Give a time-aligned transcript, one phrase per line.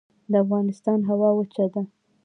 [0.31, 1.81] د افغانستان هوا وچه ده